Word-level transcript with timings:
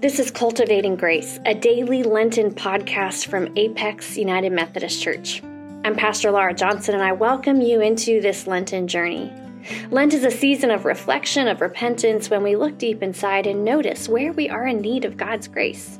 This 0.00 0.20
is 0.20 0.30
Cultivating 0.30 0.94
Grace, 0.94 1.40
a 1.44 1.56
daily 1.56 2.04
Lenten 2.04 2.54
podcast 2.54 3.26
from 3.26 3.52
Apex 3.56 4.16
United 4.16 4.52
Methodist 4.52 5.02
Church. 5.02 5.42
I'm 5.82 5.96
Pastor 5.96 6.30
Laura 6.30 6.54
Johnson, 6.54 6.94
and 6.94 7.02
I 7.02 7.10
welcome 7.10 7.60
you 7.60 7.80
into 7.80 8.20
this 8.20 8.46
Lenten 8.46 8.86
journey. 8.86 9.32
Lent 9.90 10.14
is 10.14 10.22
a 10.22 10.30
season 10.30 10.70
of 10.70 10.84
reflection, 10.84 11.48
of 11.48 11.60
repentance, 11.60 12.30
when 12.30 12.44
we 12.44 12.54
look 12.54 12.78
deep 12.78 13.02
inside 13.02 13.48
and 13.48 13.64
notice 13.64 14.08
where 14.08 14.32
we 14.32 14.48
are 14.48 14.68
in 14.68 14.80
need 14.80 15.04
of 15.04 15.16
God's 15.16 15.48
grace. 15.48 15.98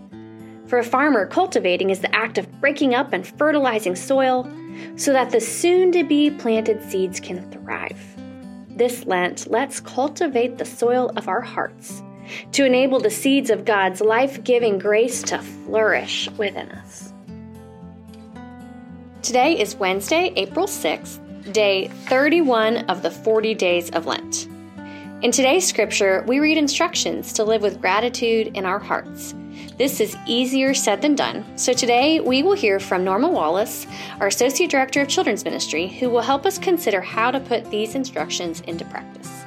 For 0.69 0.79
a 0.79 0.85
farmer, 0.85 1.27
cultivating 1.27 1.91
is 1.91 1.99
the 1.99 2.15
act 2.15 2.39
of 2.39 2.61
breaking 2.61 2.95
up 2.95 3.13
and 3.13 3.27
fertilizing 3.27 3.97
soil 3.97 4.49
so 4.95 5.13
that 5.13 5.31
the 5.31 5.41
soon 5.41 5.91
to 5.91 6.05
be 6.05 6.31
planted 6.31 6.89
seeds 6.89 7.19
can 7.19 7.51
thrive. 7.51 7.99
This 8.69 9.07
Lent, 9.07 9.51
let's 9.51 9.81
cultivate 9.81 10.57
the 10.57 10.65
soil 10.65 11.11
of 11.17 11.27
our 11.27 11.41
hearts 11.41 12.05
to 12.53 12.65
enable 12.65 13.01
the 13.01 13.11
seeds 13.11 13.51
of 13.51 13.65
God's 13.65 14.01
life 14.01 14.43
giving 14.45 14.79
grace 14.79 15.23
to 15.25 15.39
flourish 15.39 16.31
within 16.33 16.71
us. 16.71 17.13
Today 19.23 19.59
is 19.59 19.77
Wednesday, 19.77 20.33
April 20.37 20.67
6th, 20.67 21.53
day 21.53 21.89
31 21.89 22.79
of 22.89 23.03
the 23.03 23.11
40 23.11 23.55
days 23.55 23.91
of 23.91 24.07
Lent. 24.07 24.49
In 25.21 25.33
today's 25.33 25.67
scripture, 25.67 26.25
we 26.29 26.39
read 26.39 26.57
instructions 26.57 27.33
to 27.33 27.45
live 27.45 27.61
with 27.61 27.81
gratitude 27.81 28.57
in 28.57 28.65
our 28.65 28.79
hearts. 28.79 29.35
This 29.77 30.01
is 30.01 30.17
easier 30.27 30.75
said 30.75 31.03
than 31.03 31.17
done, 31.17 31.45
so 31.59 31.73
today 31.73 32.21
we 32.21 32.45
will 32.45 32.55
hear 32.55 32.79
from 32.79 33.05
Norma 33.05 33.29
Wallace, 33.29 33.87
our 34.21 34.29
Associate 34.29 34.71
Director 34.71 35.01
of 35.01 35.09
Children's 35.09 35.45
Ministry, 35.45 35.89
who 35.89 36.09
will 36.09 36.21
help 36.21 36.47
us 36.47 36.59
consider 36.59 37.01
how 37.01 37.33
to 37.33 37.41
put 37.41 37.69
these 37.71 37.97
instructions 37.97 38.61
into 38.63 38.85
practice. 38.85 39.45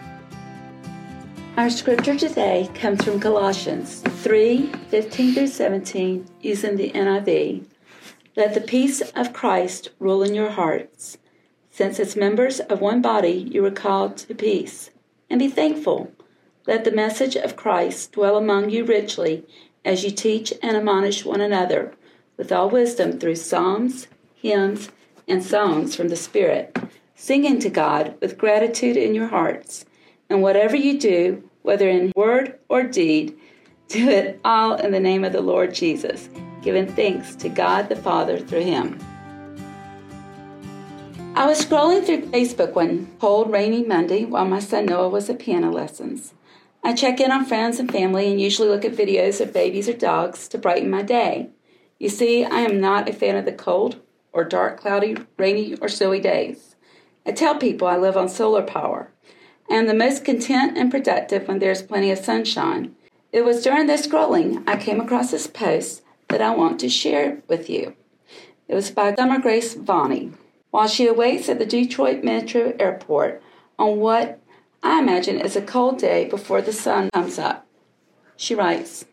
Our 1.58 1.70
scripture 1.70 2.18
today 2.18 2.70
comes 2.74 3.04
from 3.04 3.20
Colossians 3.20 4.00
3 4.00 4.72
15 4.88 5.34
through 5.34 5.48
17, 5.48 6.26
using 6.40 6.78
the 6.78 6.92
NIV. 6.92 7.66
Let 8.38 8.54
the 8.54 8.62
peace 8.62 9.02
of 9.02 9.34
Christ 9.34 9.90
rule 10.00 10.24
in 10.24 10.34
your 10.34 10.52
hearts. 10.52 11.18
Since 11.70 12.00
as 12.00 12.16
members 12.16 12.62
of 12.62 12.80
one 12.80 13.02
body 13.02 13.50
you 13.52 13.62
were 13.62 13.70
called 13.70 14.16
to 14.18 14.34
peace, 14.34 14.92
and 15.30 15.40
be 15.40 15.50
thankful. 15.50 16.14
Let 16.68 16.86
the 16.86 16.92
message 16.92 17.36
of 17.36 17.58
Christ 17.58 18.14
dwell 18.14 18.38
among 18.38 18.70
you 18.70 18.86
richly 18.86 19.46
as 19.84 20.06
you 20.06 20.12
teach 20.12 20.54
and 20.64 20.78
admonish 20.78 21.26
one 21.26 21.42
another 21.42 21.94
with 22.38 22.54
all 22.54 22.70
wisdom 22.70 23.20
through 23.20 23.36
psalms, 23.36 24.08
hymns, 24.36 24.90
and 25.28 25.44
songs 25.44 25.98
from 25.98 26.08
the 26.08 26.16
Spirit, 26.16 26.78
singing 27.14 27.60
to 27.60 27.70
God 27.70 28.16
with 28.22 28.38
gratitude 28.38 28.96
in 28.96 29.14
your 29.14 29.28
hearts. 29.28 29.86
And 30.32 30.42
whatever 30.42 30.78
you 30.78 30.98
do, 30.98 31.44
whether 31.62 31.90
in 31.90 32.14
word 32.16 32.58
or 32.70 32.84
deed, 32.84 33.38
do 33.90 34.08
it 34.08 34.40
all 34.46 34.76
in 34.76 34.94
the 34.94 35.00
name 35.02 35.26
of 35.26 35.34
the 35.34 35.42
Lord 35.42 35.74
Jesus, 35.74 36.30
giving 36.62 36.88
thanks 36.88 37.36
to 37.36 37.50
God 37.50 37.90
the 37.90 37.98
Father 37.98 38.40
through 38.40 38.64
him. 38.64 38.98
I 41.36 41.46
was 41.46 41.66
scrolling 41.66 42.06
through 42.06 42.28
Facebook 42.28 42.76
one 42.76 43.12
cold, 43.20 43.52
rainy 43.52 43.84
Monday 43.84 44.24
while 44.24 44.46
my 44.46 44.60
son 44.60 44.86
Noah 44.86 45.10
was 45.10 45.30
at 45.30 45.40
piano 45.40 45.70
lessons. 45.70 46.34
I 46.82 46.94
check 46.94 47.20
in 47.20 47.30
on 47.30 47.44
friends 47.44 47.78
and 47.78 47.92
family 47.92 48.32
and 48.32 48.40
usually 48.40 48.70
look 48.70 48.86
at 48.86 48.94
videos 48.94 49.42
of 49.42 49.52
babies 49.52 49.90
or 49.90 49.94
dogs 49.94 50.48
to 50.48 50.58
brighten 50.58 50.90
my 50.90 51.02
day. 51.02 51.50
You 52.00 52.08
see, 52.08 52.46
I 52.46 52.62
am 52.62 52.80
not 52.80 53.10
a 53.10 53.14
fan 53.14 53.36
of 53.36 53.44
the 53.44 53.52
cold 53.52 54.00
or 54.32 54.46
dark, 54.46 54.80
cloudy, 54.80 55.18
rainy, 55.38 55.76
or 55.82 55.90
snowy 55.90 56.22
days. 56.22 56.78
I 57.26 57.34
tell 57.34 57.56
people 57.56 57.90
I 57.90 57.98
live 57.98 58.16
on 58.16 58.30
solar 58.30 58.64
power. 58.64 59.12
Am 59.72 59.88
the 59.88 59.94
most 59.94 60.26
content 60.26 60.78
and 60.78 60.92
productive 60.92 61.48
when 61.48 61.60
there's 61.60 61.82
plenty 61.82 62.12
of 62.12 62.18
sunshine. 62.20 62.94
It 63.32 63.46
was 63.46 63.64
during 63.64 63.88
this 63.88 64.06
scrolling 64.06 64.62
I 64.68 64.76
came 64.76 65.00
across 65.00 65.32
this 65.32 65.48
post 65.48 66.04
that 66.28 66.42
I 66.42 66.54
want 66.54 66.78
to 66.82 66.90
share 66.90 67.42
with 67.48 67.70
you. 67.70 67.96
It 68.68 68.76
was 68.76 68.92
by 68.92 69.16
Summer 69.16 69.40
Grace 69.40 69.74
Vonnie. 69.76 70.34
While 70.72 70.90
she 70.90 71.08
awaits 71.08 71.48
at 71.48 71.58
the 71.58 71.66
Detroit 71.66 72.22
Metro 72.22 72.74
Airport 72.80 73.42
on 73.80 74.00
what 74.00 74.42
I 74.84 75.00
imagine 75.00 75.40
is 75.40 75.56
a 75.56 75.62
cold 75.62 76.00
day 76.00 76.28
before 76.28 76.62
the 76.62 76.74
sun 76.74 77.10
comes 77.14 77.40
up, 77.40 77.66
she 78.36 78.54
writes, 78.54 79.06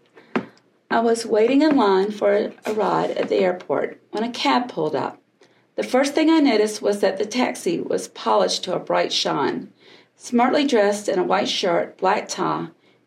I 0.90 0.98
was 0.98 1.24
waiting 1.24 1.62
in 1.62 1.76
line 1.76 2.10
for 2.10 2.52
a 2.66 2.74
ride 2.74 3.12
at 3.12 3.28
the 3.28 3.36
airport 3.36 4.02
when 4.10 4.24
a 4.24 4.32
cab 4.32 4.68
pulled 4.68 4.96
up. 4.96 5.22
The 5.76 5.84
first 5.84 6.16
thing 6.16 6.28
I 6.28 6.40
noticed 6.40 6.82
was 6.82 6.98
that 6.98 7.16
the 7.16 7.26
taxi 7.26 7.78
was 7.78 8.08
polished 8.08 8.64
to 8.64 8.74
a 8.74 8.80
bright 8.80 9.12
shine. 9.12 9.72
Smartly 10.20 10.66
dressed 10.66 11.08
in 11.08 11.16
a 11.16 11.22
white 11.24 11.48
shirt, 11.48 11.96
black 11.96 12.28
tie, 12.28 12.66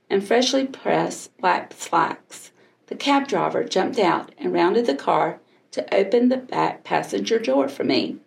and 0.09 0.25
freshly 0.25 0.65
pressed 0.65 1.37
black 1.37 1.73
slacks, 1.73 2.51
the 2.87 2.95
cab 2.95 3.27
driver 3.27 3.65
jumped 3.65 3.99
out 3.99 4.31
and 4.37 4.53
rounded 4.53 4.85
the 4.85 4.95
car 4.95 5.41
to 5.71 5.93
open 5.93 6.29
the 6.29 6.37
back 6.37 6.85
passenger 6.85 7.37
door 7.37 7.67
for 7.67 7.83
me. 7.83 8.17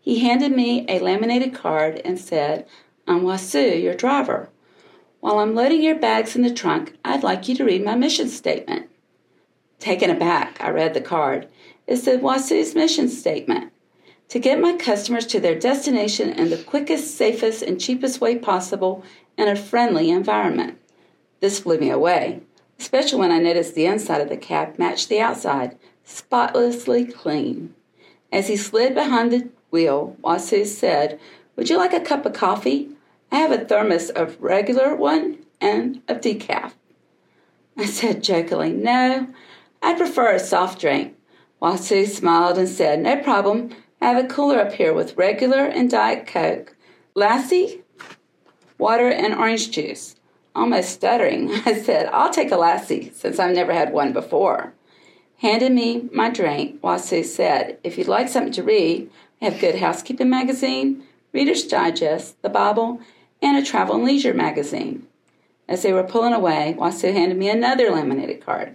He 0.00 0.20
handed 0.20 0.50
me 0.50 0.86
a 0.88 0.98
laminated 0.98 1.52
card 1.52 2.00
and 2.06 2.18
said, 2.18 2.66
I'm 3.06 3.20
Wasu, 3.20 3.80
your 3.80 3.94
driver. 3.94 4.48
While 5.20 5.38
I'm 5.38 5.54
loading 5.54 5.82
your 5.82 5.98
bags 5.98 6.34
in 6.34 6.40
the 6.40 6.52
trunk, 6.52 6.96
I'd 7.04 7.22
like 7.22 7.48
you 7.48 7.54
to 7.56 7.64
read 7.64 7.84
my 7.84 7.96
mission 7.96 8.28
statement. 8.28 8.88
Taken 9.78 10.08
aback, 10.08 10.56
I 10.58 10.70
read 10.70 10.94
the 10.94 11.02
card. 11.02 11.48
It 11.86 11.98
said 11.98 12.22
Wasu's 12.22 12.74
mission 12.74 13.10
statement 13.10 13.72
to 14.32 14.38
get 14.38 14.58
my 14.58 14.72
customers 14.72 15.26
to 15.26 15.38
their 15.38 15.58
destination 15.58 16.30
in 16.30 16.48
the 16.48 16.56
quickest, 16.56 17.18
safest, 17.18 17.60
and 17.60 17.78
cheapest 17.78 18.18
way 18.18 18.34
possible 18.34 19.04
in 19.36 19.46
a 19.46 19.54
friendly 19.54 20.08
environment. 20.08 20.78
This 21.40 21.60
blew 21.60 21.76
me 21.76 21.90
away, 21.90 22.40
especially 22.78 23.18
when 23.18 23.30
I 23.30 23.40
noticed 23.40 23.74
the 23.74 23.84
inside 23.84 24.22
of 24.22 24.30
the 24.30 24.38
cab 24.38 24.78
matched 24.78 25.10
the 25.10 25.20
outside, 25.20 25.76
spotlessly 26.04 27.04
clean. 27.04 27.74
As 28.32 28.48
he 28.48 28.56
slid 28.56 28.94
behind 28.94 29.32
the 29.32 29.50
wheel, 29.70 30.16
Wasu 30.24 30.64
said, 30.64 31.20
Would 31.56 31.68
you 31.68 31.76
like 31.76 31.92
a 31.92 32.00
cup 32.00 32.24
of 32.24 32.32
coffee? 32.32 32.88
I 33.30 33.36
have 33.36 33.52
a 33.52 33.62
thermos 33.62 34.08
of 34.08 34.40
regular 34.40 34.96
one 34.96 35.40
and 35.60 36.00
of 36.08 36.22
decaf. 36.22 36.72
I 37.76 37.84
said 37.84 38.22
jokingly, 38.22 38.72
No, 38.72 39.26
I'd 39.82 39.98
prefer 39.98 40.32
a 40.32 40.38
soft 40.38 40.80
drink. 40.80 41.18
Wasu 41.60 42.06
smiled 42.06 42.56
and 42.56 42.66
said, 42.66 43.00
No 43.00 43.18
problem. 43.18 43.72
I 44.02 44.06
have 44.06 44.24
a 44.24 44.26
cooler 44.26 44.58
up 44.58 44.72
here 44.72 44.92
with 44.92 45.16
regular 45.16 45.64
and 45.64 45.88
Diet 45.88 46.26
Coke, 46.26 46.74
lassi, 47.14 47.82
water, 48.76 49.06
and 49.06 49.32
orange 49.32 49.70
juice. 49.70 50.16
Almost 50.56 50.90
stuttering, 50.90 51.52
I 51.66 51.80
said, 51.80 52.06
I'll 52.06 52.32
take 52.32 52.50
a 52.50 52.56
lassi 52.56 53.14
since 53.14 53.38
I've 53.38 53.54
never 53.54 53.72
had 53.72 53.92
one 53.92 54.12
before. 54.12 54.74
Handed 55.36 55.70
me 55.70 56.08
my 56.12 56.30
drink, 56.30 56.80
Wasu 56.80 57.24
said, 57.24 57.78
If 57.84 57.96
you'd 57.96 58.08
like 58.08 58.28
something 58.28 58.52
to 58.54 58.64
read, 58.64 59.08
I 59.40 59.44
have 59.44 59.60
Good 59.60 59.76
Housekeeping 59.76 60.28
magazine, 60.28 61.04
Reader's 61.32 61.64
Digest, 61.64 62.42
the 62.42 62.48
Bible, 62.48 63.00
and 63.40 63.56
a 63.56 63.64
travel 63.64 63.94
and 63.94 64.04
leisure 64.04 64.34
magazine. 64.34 65.06
As 65.68 65.82
they 65.82 65.92
were 65.92 66.02
pulling 66.02 66.34
away, 66.34 66.74
Wasu 66.76 67.12
handed 67.12 67.38
me 67.38 67.48
another 67.48 67.88
laminated 67.92 68.44
card. 68.44 68.74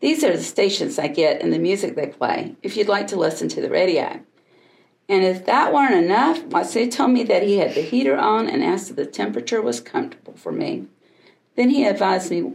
These 0.00 0.24
are 0.24 0.36
the 0.36 0.42
stations 0.42 0.98
I 0.98 1.06
get 1.06 1.42
and 1.42 1.52
the 1.52 1.60
music 1.60 1.94
they 1.94 2.08
play, 2.08 2.56
if 2.64 2.76
you'd 2.76 2.88
like 2.88 3.06
to 3.08 3.16
listen 3.16 3.48
to 3.50 3.60
the 3.60 3.70
radio. 3.70 4.20
And 5.08 5.22
if 5.22 5.44
that 5.44 5.72
weren't 5.72 6.02
enough, 6.04 6.42
Wasu 6.44 6.90
told 6.90 7.10
me 7.10 7.24
that 7.24 7.42
he 7.42 7.58
had 7.58 7.74
the 7.74 7.82
heater 7.82 8.16
on 8.16 8.48
and 8.48 8.64
asked 8.64 8.90
if 8.90 8.96
the 8.96 9.06
temperature 9.06 9.60
was 9.60 9.80
comfortable 9.80 10.34
for 10.34 10.50
me. 10.50 10.86
Then 11.56 11.70
he 11.70 11.84
advised 11.84 12.30
me 12.30 12.54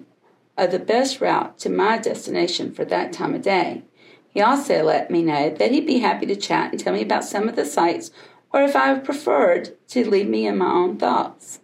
of 0.57 0.71
the 0.71 0.79
best 0.79 1.21
route 1.21 1.57
to 1.59 1.69
my 1.69 1.97
destination 1.97 2.73
for 2.73 2.85
that 2.85 3.13
time 3.13 3.35
of 3.35 3.43
day. 3.43 3.83
He 4.27 4.41
also 4.41 4.83
let 4.83 5.09
me 5.09 5.23
know 5.23 5.49
that 5.49 5.71
he'd 5.71 5.87
be 5.87 5.99
happy 5.99 6.25
to 6.25 6.35
chat 6.35 6.71
and 6.71 6.79
tell 6.79 6.93
me 6.93 7.01
about 7.01 7.23
some 7.23 7.47
of 7.47 7.55
the 7.55 7.65
sights, 7.65 8.11
or 8.51 8.61
if 8.61 8.75
I 8.75 8.97
preferred 8.99 9.77
to 9.89 10.09
leave 10.09 10.27
me 10.27 10.47
in 10.47 10.57
my 10.57 10.71
own 10.71 10.97
thoughts. 10.97 11.59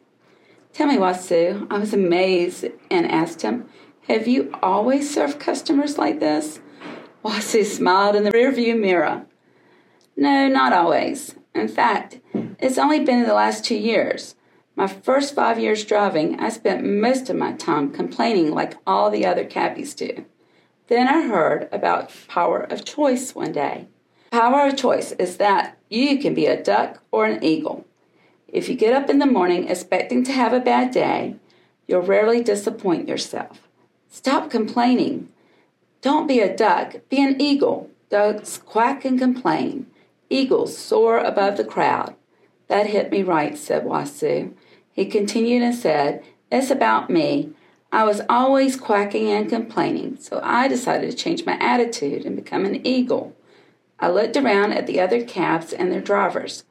Tell 0.73 0.87
me, 0.87 0.97
Wasu, 0.97 1.67
I 1.69 1.77
was 1.77 1.93
amazed 1.93 2.65
and 2.91 3.09
asked 3.09 3.41
him, 3.41 3.69
Have 4.07 4.27
you 4.27 4.53
always 4.61 5.13
served 5.13 5.39
customers 5.39 5.97
like 5.97 6.19
this? 6.19 6.59
Wasu 7.23 7.65
smiled 7.65 8.15
in 8.15 8.23
the 8.23 8.31
rearview 8.31 8.79
mirror. 8.79 9.25
No, 10.17 10.47
not 10.47 10.73
always. 10.73 11.35
In 11.53 11.67
fact, 11.67 12.19
it's 12.59 12.77
only 12.77 13.03
been 13.03 13.19
in 13.19 13.27
the 13.27 13.33
last 13.33 13.65
two 13.65 13.75
years. 13.75 14.35
My 14.75 14.87
first 14.87 15.35
five 15.35 15.59
years 15.59 15.85
driving, 15.85 16.39
I 16.39 16.49
spent 16.49 16.85
most 16.85 17.29
of 17.29 17.35
my 17.35 17.53
time 17.53 17.91
complaining 17.91 18.51
like 18.51 18.75
all 18.85 19.09
the 19.09 19.25
other 19.25 19.45
cabbies 19.45 19.93
do. 19.93 20.25
Then 20.87 21.07
I 21.07 21.27
heard 21.27 21.69
about 21.71 22.13
power 22.27 22.61
of 22.61 22.85
choice 22.85 23.33
one 23.33 23.51
day. 23.51 23.87
Power 24.31 24.67
of 24.67 24.77
choice 24.77 25.13
is 25.13 25.37
that 25.37 25.77
you 25.89 26.19
can 26.19 26.33
be 26.33 26.45
a 26.45 26.61
duck 26.61 27.01
or 27.11 27.25
an 27.25 27.43
eagle. 27.43 27.85
If 28.47 28.69
you 28.69 28.75
get 28.75 28.93
up 28.93 29.09
in 29.09 29.19
the 29.19 29.25
morning 29.25 29.67
expecting 29.67 30.23
to 30.25 30.31
have 30.31 30.53
a 30.53 30.59
bad 30.59 30.91
day, 30.91 31.35
you'll 31.87 32.01
rarely 32.01 32.43
disappoint 32.43 33.07
yourself. 33.07 33.67
Stop 34.09 34.49
complaining. 34.49 35.29
Don't 36.01 36.27
be 36.27 36.39
a 36.39 36.55
duck, 36.55 36.95
be 37.09 37.21
an 37.21 37.41
eagle. 37.41 37.89
Ducks 38.09 38.57
quack 38.57 39.03
and 39.03 39.17
complain. 39.17 39.87
Eagles 40.35 40.77
soar 40.77 41.19
above 41.19 41.57
the 41.57 41.63
crowd. 41.63 42.15
That 42.67 42.87
hit 42.87 43.11
me 43.11 43.23
right, 43.23 43.57
said 43.57 43.83
Wasu. 43.83 44.53
He 44.91 45.05
continued 45.05 45.61
and 45.61 45.75
said, 45.75 46.23
It's 46.51 46.71
about 46.71 47.09
me. 47.09 47.51
I 47.91 48.03
was 48.03 48.21
always 48.27 48.75
quacking 48.75 49.29
and 49.29 49.49
complaining, 49.49 50.17
so 50.19 50.41
I 50.43 50.67
decided 50.67 51.09
to 51.09 51.17
change 51.17 51.45
my 51.45 51.57
attitude 51.59 52.25
and 52.25 52.35
become 52.35 52.65
an 52.65 52.85
eagle. 52.85 53.35
I 53.99 54.09
looked 54.09 54.35
around 54.35 54.73
at 54.73 54.87
the 54.87 54.99
other 54.99 55.23
cabs 55.23 55.71
and 55.71 55.91
their 55.91 56.01
drivers. 56.01 56.65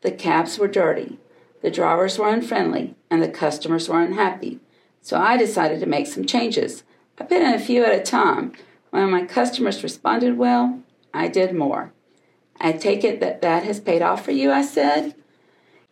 The 0.00 0.10
cabs 0.10 0.58
were 0.58 0.68
dirty, 0.68 1.18
the 1.62 1.70
drivers 1.70 2.18
were 2.18 2.28
unfriendly, 2.28 2.94
and 3.10 3.22
the 3.22 3.28
customers 3.28 3.88
were 3.88 4.00
unhappy. 4.00 4.60
So 5.00 5.18
I 5.18 5.36
decided 5.36 5.80
to 5.80 5.86
make 5.86 6.06
some 6.06 6.24
changes. 6.24 6.84
I 7.18 7.24
put 7.24 7.42
in 7.42 7.54
a 7.54 7.58
few 7.58 7.84
at 7.84 7.98
a 7.98 8.02
time. 8.02 8.52
When 8.90 9.10
my 9.10 9.24
customers 9.24 9.82
responded 9.82 10.38
well, 10.38 10.80
I 11.12 11.28
did 11.28 11.54
more. 11.54 11.92
I 12.60 12.72
take 12.72 13.04
it 13.04 13.20
that 13.20 13.42
that 13.42 13.64
has 13.64 13.80
paid 13.80 14.02
off 14.02 14.24
for 14.24 14.32
you, 14.32 14.50
I 14.50 14.62
said. 14.62 15.14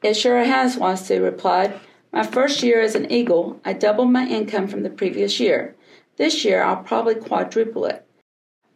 It 0.02 0.14
sure 0.14 0.42
has, 0.44 0.76
Wasu 0.76 1.22
replied. 1.22 1.78
My 2.12 2.24
first 2.24 2.62
year 2.62 2.80
as 2.80 2.94
an 2.94 3.10
Eagle, 3.10 3.60
I 3.64 3.72
doubled 3.72 4.10
my 4.10 4.26
income 4.26 4.68
from 4.68 4.82
the 4.82 4.90
previous 4.90 5.38
year. 5.40 5.74
This 6.16 6.44
year, 6.44 6.62
I'll 6.62 6.82
probably 6.82 7.14
quadruple 7.16 7.84
it. 7.84 8.06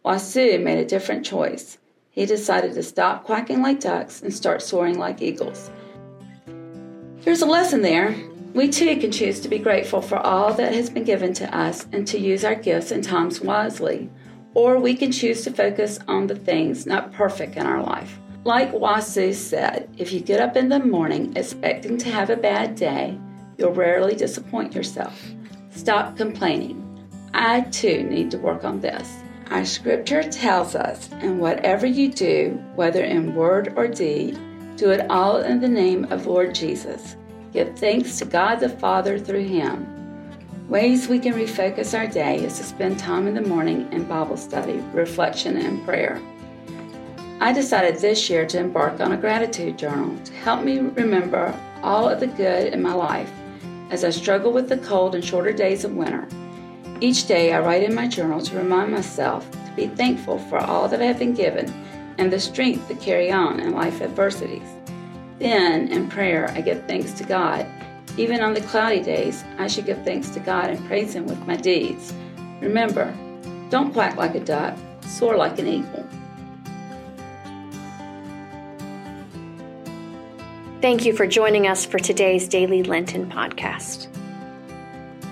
Wasu 0.04 0.62
made 0.62 0.78
a 0.78 0.84
different 0.84 1.24
choice. 1.24 1.78
He 2.10 2.26
decided 2.26 2.74
to 2.74 2.82
stop 2.82 3.24
quacking 3.24 3.62
like 3.62 3.80
ducks 3.80 4.22
and 4.22 4.34
start 4.34 4.62
soaring 4.62 4.98
like 4.98 5.22
eagles. 5.22 5.70
Here's 7.20 7.42
a 7.42 7.46
lesson 7.46 7.82
there. 7.82 8.16
We 8.52 8.68
too 8.68 8.96
can 8.96 9.12
choose 9.12 9.40
to 9.40 9.48
be 9.48 9.58
grateful 9.58 10.02
for 10.02 10.18
all 10.18 10.52
that 10.54 10.74
has 10.74 10.90
been 10.90 11.04
given 11.04 11.32
to 11.34 11.56
us 11.56 11.86
and 11.92 12.06
to 12.08 12.18
use 12.18 12.44
our 12.44 12.56
gifts 12.56 12.90
and 12.90 13.04
times 13.04 13.40
wisely. 13.40 14.10
Or 14.54 14.78
we 14.78 14.94
can 14.94 15.12
choose 15.12 15.42
to 15.44 15.52
focus 15.52 15.98
on 16.08 16.26
the 16.26 16.34
things 16.34 16.86
not 16.86 17.12
perfect 17.12 17.56
in 17.56 17.66
our 17.66 17.82
life. 17.82 18.18
Like 18.44 18.72
Wasu 18.72 19.34
said, 19.34 19.88
if 19.98 20.12
you 20.12 20.20
get 20.20 20.40
up 20.40 20.56
in 20.56 20.68
the 20.68 20.78
morning 20.78 21.36
expecting 21.36 21.98
to 21.98 22.10
have 22.10 22.30
a 22.30 22.36
bad 22.36 22.74
day, 22.74 23.18
you'll 23.58 23.72
rarely 23.72 24.16
disappoint 24.16 24.74
yourself. 24.74 25.22
Stop 25.70 26.16
complaining. 26.16 26.86
I 27.34 27.60
too 27.60 28.02
need 28.02 28.30
to 28.32 28.38
work 28.38 28.64
on 28.64 28.80
this. 28.80 29.08
Our 29.50 29.64
scripture 29.64 30.22
tells 30.22 30.74
us, 30.74 31.10
and 31.12 31.40
whatever 31.40 31.86
you 31.86 32.10
do, 32.10 32.62
whether 32.76 33.04
in 33.04 33.34
word 33.34 33.74
or 33.76 33.88
deed, 33.88 34.38
do 34.76 34.90
it 34.90 35.10
all 35.10 35.38
in 35.38 35.60
the 35.60 35.68
name 35.68 36.10
of 36.12 36.26
Lord 36.26 36.54
Jesus. 36.54 37.16
Give 37.52 37.76
thanks 37.76 38.18
to 38.18 38.24
God 38.24 38.60
the 38.60 38.68
Father 38.68 39.18
through 39.18 39.44
him. 39.44 39.89
Ways 40.70 41.08
we 41.08 41.18
can 41.18 41.32
refocus 41.32 41.98
our 41.98 42.06
day 42.06 42.44
is 42.44 42.56
to 42.58 42.62
spend 42.62 42.96
time 42.96 43.26
in 43.26 43.34
the 43.34 43.40
morning 43.40 43.92
in 43.92 44.04
Bible 44.04 44.36
study, 44.36 44.74
reflection, 44.92 45.56
and 45.56 45.84
prayer. 45.84 46.22
I 47.40 47.52
decided 47.52 47.96
this 47.96 48.30
year 48.30 48.46
to 48.46 48.60
embark 48.60 49.00
on 49.00 49.10
a 49.10 49.16
gratitude 49.16 49.76
journal 49.76 50.16
to 50.22 50.32
help 50.32 50.62
me 50.62 50.78
remember 50.78 51.58
all 51.82 52.08
of 52.08 52.20
the 52.20 52.28
good 52.28 52.72
in 52.72 52.80
my 52.80 52.92
life 52.92 53.32
as 53.90 54.04
I 54.04 54.10
struggle 54.10 54.52
with 54.52 54.68
the 54.68 54.78
cold 54.78 55.16
and 55.16 55.24
shorter 55.24 55.52
days 55.52 55.84
of 55.84 55.96
winter. 55.96 56.28
Each 57.00 57.26
day 57.26 57.52
I 57.52 57.58
write 57.58 57.82
in 57.82 57.92
my 57.92 58.06
journal 58.06 58.40
to 58.40 58.56
remind 58.56 58.92
myself 58.92 59.50
to 59.50 59.72
be 59.74 59.88
thankful 59.88 60.38
for 60.38 60.58
all 60.58 60.86
that 60.86 61.02
I 61.02 61.06
have 61.06 61.18
been 61.18 61.34
given 61.34 61.68
and 62.16 62.32
the 62.32 62.38
strength 62.38 62.86
to 62.86 62.94
carry 62.94 63.32
on 63.32 63.58
in 63.58 63.72
life 63.72 64.00
adversities. 64.00 64.68
Then, 65.40 65.88
in 65.88 66.08
prayer, 66.08 66.48
I 66.54 66.60
give 66.60 66.86
thanks 66.86 67.10
to 67.14 67.24
God. 67.24 67.66
Even 68.16 68.40
on 68.40 68.54
the 68.54 68.60
cloudy 68.62 69.00
days, 69.00 69.44
I 69.58 69.66
should 69.66 69.86
give 69.86 70.04
thanks 70.04 70.30
to 70.30 70.40
God 70.40 70.70
and 70.70 70.86
praise 70.86 71.14
Him 71.14 71.26
with 71.26 71.38
my 71.46 71.56
deeds. 71.56 72.12
Remember, 72.60 73.14
don't 73.70 73.92
quack 73.92 74.16
like 74.16 74.34
a 74.34 74.40
duck, 74.40 74.76
soar 75.02 75.36
like 75.36 75.58
an 75.58 75.66
eagle. 75.66 76.06
Thank 80.80 81.04
you 81.04 81.12
for 81.12 81.26
joining 81.26 81.66
us 81.66 81.84
for 81.84 81.98
today's 81.98 82.48
Daily 82.48 82.82
Lenten 82.82 83.30
podcast. 83.30 84.08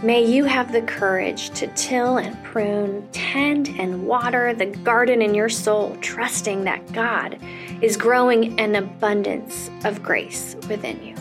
May 0.02 0.24
you 0.24 0.44
have 0.44 0.72
the 0.72 0.82
courage 0.82 1.50
to 1.58 1.66
till 1.74 2.18
and 2.18 2.40
prune, 2.44 3.08
tend 3.10 3.68
and 3.80 4.06
water 4.06 4.54
the 4.54 4.66
garden 4.66 5.20
in 5.20 5.34
your 5.34 5.48
soul, 5.48 5.96
trusting 6.00 6.64
that 6.64 6.92
God 6.92 7.36
is 7.80 7.96
growing 7.96 8.60
an 8.60 8.76
abundance 8.76 9.70
of 9.84 10.02
grace 10.02 10.54
within 10.68 11.02
you. 11.02 11.17